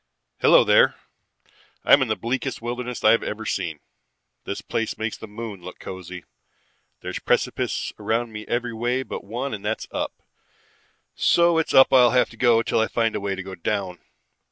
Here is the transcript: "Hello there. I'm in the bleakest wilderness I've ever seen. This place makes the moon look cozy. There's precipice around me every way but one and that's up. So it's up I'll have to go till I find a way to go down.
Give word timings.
"Hello 0.39 0.63
there. 0.63 0.95
I'm 1.85 2.01
in 2.01 2.07
the 2.07 2.15
bleakest 2.15 2.59
wilderness 2.59 3.03
I've 3.03 3.21
ever 3.21 3.45
seen. 3.45 3.79
This 4.45 4.61
place 4.61 4.97
makes 4.97 5.15
the 5.15 5.27
moon 5.27 5.61
look 5.61 5.77
cozy. 5.77 6.23
There's 7.01 7.19
precipice 7.19 7.93
around 7.99 8.31
me 8.31 8.47
every 8.47 8.73
way 8.73 9.03
but 9.03 9.23
one 9.23 9.53
and 9.53 9.63
that's 9.63 9.87
up. 9.91 10.23
So 11.13 11.59
it's 11.59 11.75
up 11.75 11.93
I'll 11.93 12.09
have 12.09 12.31
to 12.31 12.35
go 12.37 12.63
till 12.63 12.79
I 12.79 12.87
find 12.87 13.15
a 13.15 13.21
way 13.21 13.35
to 13.35 13.43
go 13.43 13.53
down. 13.53 13.99